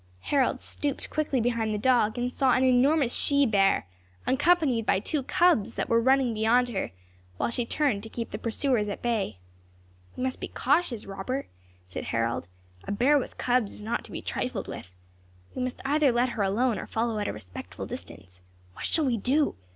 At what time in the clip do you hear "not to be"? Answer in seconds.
13.83-14.23